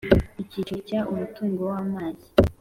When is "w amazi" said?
1.71-2.25